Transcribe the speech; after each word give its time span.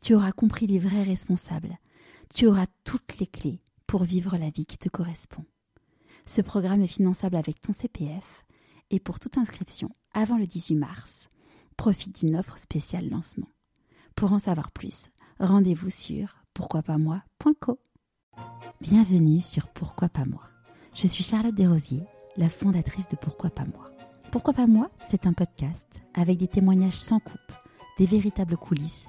tu 0.00 0.14
auras 0.14 0.32
compris 0.32 0.66
les 0.66 0.78
vrais 0.78 1.02
responsables, 1.02 1.78
tu 2.34 2.46
auras 2.46 2.66
toutes 2.84 3.18
les 3.18 3.26
clés 3.26 3.60
pour 3.86 4.04
vivre 4.04 4.36
la 4.36 4.50
vie 4.50 4.66
qui 4.66 4.78
te 4.78 4.88
correspond. 4.88 5.44
Ce 6.26 6.40
programme 6.40 6.82
est 6.82 6.86
finançable 6.86 7.36
avec 7.36 7.60
ton 7.60 7.72
CPF 7.72 8.44
et 8.90 9.00
pour 9.00 9.18
toute 9.20 9.38
inscription 9.38 9.90
avant 10.12 10.38
le 10.38 10.46
18 10.46 10.76
mars, 10.76 11.28
profite 11.76 12.20
d'une 12.20 12.36
offre 12.36 12.58
spéciale 12.58 13.08
lancement. 13.08 13.48
Pour 14.14 14.32
en 14.32 14.38
savoir 14.38 14.70
plus, 14.70 15.08
rendez-vous 15.38 15.90
sur 15.90 16.36
pourquoipasmoi.co. 16.54 17.78
Bienvenue 18.80 19.40
sur 19.40 19.68
Pourquoi 19.68 20.08
pas 20.08 20.24
moi. 20.24 20.42
Je 20.94 21.06
suis 21.06 21.24
Charlotte 21.24 21.54
Desrosiers, 21.54 22.04
la 22.36 22.48
fondatrice 22.48 23.08
de 23.08 23.16
Pourquoi 23.16 23.50
pas 23.50 23.64
moi. 23.64 23.90
Pourquoi 24.30 24.52
pas 24.52 24.66
moi, 24.66 24.90
c'est 25.08 25.26
un 25.26 25.32
podcast 25.32 26.00
avec 26.14 26.38
des 26.38 26.48
témoignages 26.48 26.98
sans 26.98 27.18
coupe, 27.18 27.52
des 27.98 28.06
véritables 28.06 28.56
coulisses 28.56 29.08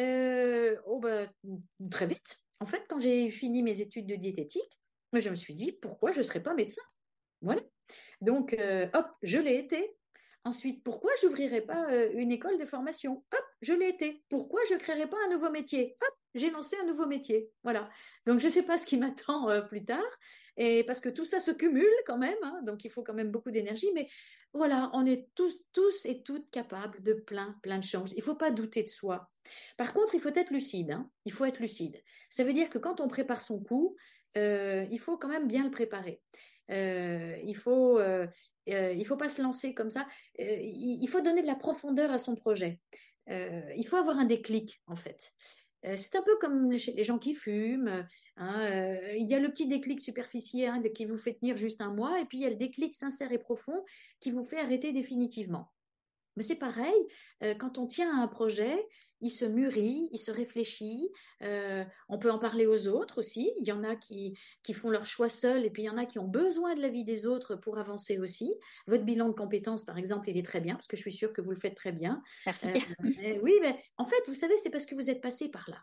Euh, 0.00 0.76
oh 0.86 0.98
bah, 0.98 1.26
Très 1.90 2.06
vite. 2.06 2.38
En 2.60 2.66
fait, 2.66 2.84
quand 2.88 2.98
j'ai 2.98 3.30
fini 3.30 3.62
mes 3.62 3.80
études 3.80 4.06
de 4.06 4.16
diététique, 4.16 4.78
je 5.12 5.30
me 5.30 5.34
suis 5.34 5.54
dit 5.54 5.72
pourquoi 5.72 6.12
je 6.12 6.18
ne 6.18 6.22
serais 6.22 6.42
pas 6.42 6.54
médecin? 6.54 6.82
Voilà. 7.42 7.62
Donc, 8.20 8.54
euh, 8.54 8.86
hop, 8.94 9.06
je 9.22 9.38
l'ai 9.38 9.56
été. 9.56 9.96
Ensuite, 10.44 10.82
pourquoi 10.84 11.10
je 11.20 11.26
n'ouvrirais 11.26 11.60
pas 11.60 11.90
euh, 11.90 12.10
une 12.14 12.32
école 12.32 12.58
de 12.58 12.66
formation? 12.66 13.24
Hop, 13.32 13.44
je 13.62 13.72
l'ai 13.72 13.88
été. 13.88 14.24
Pourquoi 14.28 14.60
je 14.68 14.74
ne 14.74 14.78
créerais 14.78 15.08
pas 15.08 15.18
un 15.26 15.32
nouveau 15.32 15.50
métier? 15.50 15.96
Hop, 16.02 16.14
j'ai 16.34 16.50
lancé 16.50 16.76
un 16.82 16.86
nouveau 16.86 17.06
métier. 17.06 17.50
Voilà. 17.62 17.88
Donc, 18.26 18.40
je 18.40 18.46
ne 18.46 18.50
sais 18.50 18.62
pas 18.62 18.78
ce 18.78 18.86
qui 18.86 18.98
m'attend 18.98 19.48
plus 19.68 19.84
tard. 19.84 20.02
Et 20.56 20.84
parce 20.84 21.00
que 21.00 21.08
tout 21.08 21.24
ça 21.24 21.40
se 21.40 21.50
cumule 21.50 21.86
quand 22.06 22.18
même. 22.18 22.36
Hein, 22.42 22.60
donc, 22.64 22.84
il 22.84 22.90
faut 22.90 23.02
quand 23.02 23.14
même 23.14 23.30
beaucoup 23.30 23.50
d'énergie. 23.50 23.90
Mais 23.94 24.08
voilà, 24.52 24.90
on 24.94 25.06
est 25.06 25.28
tous, 25.34 25.64
tous 25.72 26.04
et 26.06 26.22
toutes 26.22 26.50
capables 26.50 27.02
de 27.02 27.12
plein, 27.12 27.56
plein 27.62 27.78
de 27.78 27.84
choses. 27.84 28.12
Il 28.12 28.18
ne 28.18 28.24
faut 28.24 28.34
pas 28.34 28.50
douter 28.50 28.82
de 28.82 28.88
soi. 28.88 29.30
Par 29.76 29.92
contre, 29.92 30.14
il 30.14 30.20
faut 30.20 30.34
être 30.34 30.50
lucide. 30.50 30.92
Hein. 30.92 31.08
Il 31.24 31.32
faut 31.32 31.44
être 31.44 31.60
lucide. 31.60 32.00
Ça 32.28 32.44
veut 32.44 32.52
dire 32.52 32.68
que 32.68 32.78
quand 32.78 33.00
on 33.00 33.08
prépare 33.08 33.40
son 33.40 33.62
coup, 33.62 33.96
euh, 34.36 34.86
il 34.90 34.98
faut 34.98 35.16
quand 35.16 35.28
même 35.28 35.46
bien 35.46 35.64
le 35.64 35.70
préparer. 35.70 36.20
Euh, 36.70 37.36
il 37.44 37.56
faut, 37.56 37.98
euh, 37.98 38.26
il 38.66 39.04
faut 39.04 39.16
pas 39.16 39.28
se 39.28 39.42
lancer 39.42 39.74
comme 39.74 39.90
ça. 39.90 40.06
il, 40.38 41.08
faut 41.08 41.20
donner 41.20 41.42
de 41.42 41.46
la 41.46 41.56
profondeur 41.56 42.12
à 42.12 42.18
son 42.18 42.34
projet. 42.36 42.80
il 43.28 43.86
faut 43.88 43.96
avoir 43.96 44.18
un 44.18 44.24
déclic 44.24 44.80
en 44.86 44.96
fait. 44.96 45.32
Euh, 45.86 45.94
c'est 45.96 46.16
un 46.16 46.22
peu 46.22 46.36
comme 46.40 46.70
les 46.70 47.04
gens 47.04 47.18
qui 47.18 47.34
fument. 47.34 48.06
Hein, 48.36 48.60
euh, 48.60 49.14
il 49.16 49.26
y 49.26 49.34
a 49.34 49.38
le 49.38 49.48
petit 49.48 49.66
déclic 49.66 50.00
superficiel 50.00 50.70
hein, 50.70 50.80
qui 50.94 51.06
vous 51.06 51.16
fait 51.16 51.34
tenir 51.34 51.56
juste 51.56 51.80
un 51.80 51.92
mois, 51.92 52.20
et 52.20 52.24
puis 52.24 52.38
il 52.38 52.42
y 52.42 52.46
a 52.46 52.50
le 52.50 52.56
déclic 52.56 52.94
sincère 52.94 53.32
et 53.32 53.38
profond 53.38 53.84
qui 54.20 54.30
vous 54.30 54.44
fait 54.44 54.58
arrêter 54.58 54.92
définitivement. 54.92 55.70
Mais 56.36 56.42
c'est 56.42 56.58
pareil, 56.58 56.94
euh, 57.42 57.54
quand 57.54 57.78
on 57.78 57.86
tient 57.86 58.16
à 58.16 58.22
un 58.22 58.28
projet, 58.28 58.86
il 59.20 59.30
se 59.30 59.44
mûrit, 59.44 60.08
il 60.12 60.18
se 60.18 60.30
réfléchit. 60.30 61.10
Euh, 61.42 61.84
on 62.08 62.18
peut 62.18 62.30
en 62.30 62.38
parler 62.38 62.66
aux 62.66 62.88
autres 62.88 63.18
aussi. 63.18 63.52
Il 63.58 63.66
y 63.66 63.72
en 63.72 63.84
a 63.84 63.96
qui, 63.96 64.38
qui 64.62 64.72
font 64.72 64.90
leur 64.90 65.04
choix 65.04 65.28
seuls 65.28 65.64
et 65.64 65.70
puis 65.70 65.82
il 65.82 65.86
y 65.86 65.90
en 65.90 65.98
a 65.98 66.06
qui 66.06 66.18
ont 66.18 66.26
besoin 66.26 66.74
de 66.74 66.80
l'avis 66.80 67.04
des 67.04 67.26
autres 67.26 67.54
pour 67.56 67.78
avancer 67.78 68.18
aussi. 68.18 68.54
Votre 68.86 69.04
bilan 69.04 69.28
de 69.28 69.34
compétences, 69.34 69.84
par 69.84 69.98
exemple, 69.98 70.30
il 70.30 70.38
est 70.38 70.46
très 70.46 70.60
bien 70.60 70.74
parce 70.74 70.86
que 70.86 70.96
je 70.96 71.02
suis 71.02 71.12
sûre 71.12 71.32
que 71.32 71.42
vous 71.42 71.50
le 71.50 71.56
faites 71.56 71.76
très 71.76 71.92
bien. 71.92 72.22
Merci. 72.46 72.68
Euh, 72.68 73.38
oui, 73.42 73.52
mais 73.60 73.78
en 73.98 74.04
fait, 74.04 74.22
vous 74.26 74.34
savez, 74.34 74.56
c'est 74.56 74.70
parce 74.70 74.86
que 74.86 74.94
vous 74.94 75.10
êtes 75.10 75.20
passé 75.20 75.50
par 75.50 75.68
là. 75.68 75.78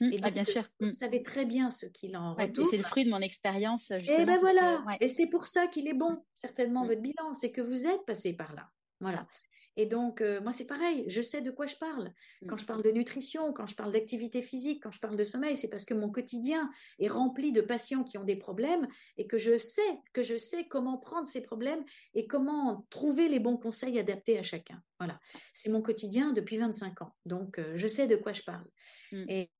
Mmh, 0.00 0.12
et 0.12 0.18
ah, 0.22 0.30
bien 0.30 0.44
sûr. 0.44 0.64
Vous 0.80 0.88
mmh. 0.88 0.94
savez 0.94 1.22
très 1.22 1.46
bien 1.46 1.70
ce 1.70 1.86
qu'il 1.86 2.16
en 2.16 2.34
ouais, 2.36 2.52
C'est 2.70 2.76
le 2.76 2.82
fruit 2.82 3.04
de 3.04 3.10
mon 3.10 3.20
expérience. 3.20 3.90
Et 3.90 4.24
ben 4.24 4.38
voilà. 4.40 4.84
Et 5.00 5.08
c'est 5.08 5.28
pour 5.28 5.46
ça 5.46 5.68
qu'il 5.68 5.88
est 5.88 5.94
bon, 5.94 6.22
certainement, 6.34 6.84
mmh. 6.84 6.88
votre 6.88 7.00
bilan. 7.00 7.34
C'est 7.34 7.52
que 7.52 7.60
vous 7.60 7.86
êtes 7.86 8.04
passé 8.04 8.34
par 8.34 8.54
là. 8.54 8.68
Voilà. 9.00 9.26
Et 9.76 9.86
donc, 9.86 10.20
euh, 10.20 10.40
moi, 10.40 10.52
c'est 10.52 10.66
pareil, 10.66 11.04
je 11.08 11.22
sais 11.22 11.40
de 11.40 11.50
quoi 11.50 11.66
je 11.66 11.76
parle. 11.76 12.12
Quand 12.48 12.56
je 12.56 12.66
parle 12.66 12.82
de 12.82 12.90
nutrition, 12.90 13.52
quand 13.52 13.66
je 13.66 13.76
parle 13.76 13.92
d'activité 13.92 14.42
physique, 14.42 14.82
quand 14.82 14.90
je 14.90 14.98
parle 14.98 15.16
de 15.16 15.24
sommeil, 15.24 15.56
c'est 15.56 15.68
parce 15.68 15.84
que 15.84 15.94
mon 15.94 16.10
quotidien 16.10 16.70
est 16.98 17.08
rempli 17.08 17.52
de 17.52 17.60
patients 17.60 18.04
qui 18.04 18.18
ont 18.18 18.24
des 18.24 18.36
problèmes 18.36 18.88
et 19.16 19.26
que 19.26 19.38
je 19.38 19.58
sais, 19.58 19.98
que 20.12 20.22
je 20.22 20.36
sais 20.36 20.66
comment 20.66 20.98
prendre 20.98 21.26
ces 21.26 21.40
problèmes 21.40 21.84
et 22.14 22.26
comment 22.26 22.86
trouver 22.90 23.28
les 23.28 23.38
bons 23.38 23.56
conseils 23.56 23.98
adaptés 23.98 24.38
à 24.38 24.42
chacun. 24.42 24.82
Voilà, 24.98 25.18
c'est 25.54 25.70
mon 25.70 25.82
quotidien 25.82 26.32
depuis 26.32 26.58
25 26.58 27.02
ans. 27.02 27.14
Donc, 27.24 27.58
euh, 27.58 27.72
je 27.76 27.86
sais 27.86 28.06
de 28.06 28.16
quoi 28.16 28.32
je 28.32 28.42
parle. 28.42 28.66
Mm. 29.12 29.24
Et, 29.28 29.50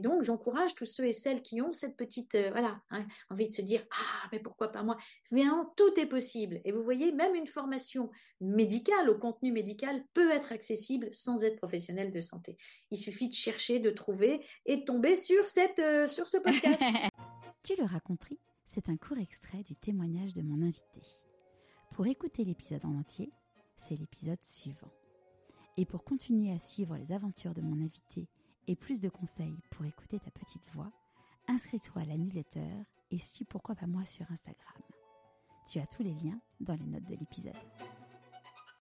donc, 0.00 0.22
j'encourage 0.24 0.74
tous 0.74 0.86
ceux 0.86 1.06
et 1.06 1.12
celles 1.12 1.42
qui 1.42 1.60
ont 1.60 1.72
cette 1.72 1.96
petite, 1.96 2.34
euh, 2.34 2.50
voilà, 2.50 2.80
hein, 2.90 3.06
envie 3.30 3.46
de 3.46 3.52
se 3.52 3.62
dire, 3.62 3.84
ah, 3.90 4.28
mais 4.32 4.40
pourquoi 4.40 4.68
pas 4.68 4.82
moi? 4.82 4.96
Bien, 5.30 5.70
tout 5.76 5.98
est 5.98 6.06
possible. 6.06 6.60
Et 6.64 6.72
vous 6.72 6.82
voyez, 6.82 7.12
même 7.12 7.34
une 7.34 7.46
formation 7.46 8.10
médicale, 8.40 9.10
au 9.10 9.18
contenu 9.18 9.52
médical, 9.52 10.02
peut 10.14 10.30
être 10.30 10.52
accessible 10.52 11.08
sans 11.12 11.44
être 11.44 11.56
professionnel 11.56 12.12
de 12.12 12.20
santé. 12.20 12.56
Il 12.90 12.96
suffit 12.96 13.28
de 13.28 13.34
chercher, 13.34 13.78
de 13.78 13.90
trouver 13.90 14.44
et 14.64 14.78
de 14.78 14.84
tomber 14.84 15.16
sur, 15.16 15.44
cette, 15.44 15.80
euh, 15.80 16.06
sur 16.06 16.28
ce 16.28 16.38
podcast. 16.38 16.82
tu 17.62 17.76
l'auras 17.76 18.00
compris, 18.00 18.38
c'est 18.66 18.88
un 18.88 18.96
court 18.96 19.18
extrait 19.18 19.62
du 19.62 19.74
témoignage 19.74 20.32
de 20.32 20.42
mon 20.42 20.62
invité. 20.62 21.02
Pour 21.92 22.06
écouter 22.06 22.44
l'épisode 22.44 22.84
en 22.84 22.98
entier, 22.98 23.30
c'est 23.76 23.96
l'épisode 23.96 24.42
suivant. 24.42 24.92
Et 25.76 25.84
pour 25.84 26.04
continuer 26.04 26.52
à 26.52 26.58
suivre 26.58 26.96
les 26.96 27.12
aventures 27.12 27.54
de 27.54 27.60
mon 27.60 27.84
invité 27.84 28.28
et 28.68 28.76
plus 28.76 29.00
de 29.00 29.08
conseils 29.08 29.58
pour 29.70 29.84
écouter 29.86 30.20
ta 30.20 30.30
petite 30.30 30.70
voix, 30.74 30.92
inscris-toi 31.48 32.02
à 32.02 32.04
la 32.04 32.16
newsletter 32.16 32.68
et 33.10 33.18
suis 33.18 33.44
pourquoi 33.44 33.74
pas 33.74 33.86
moi 33.86 34.04
sur 34.04 34.30
Instagram. 34.30 34.82
Tu 35.66 35.80
as 35.80 35.86
tous 35.86 36.02
les 36.02 36.14
liens 36.14 36.38
dans 36.60 36.74
les 36.74 36.86
notes 36.86 37.08
de 37.08 37.16
l'épisode. 37.16 37.56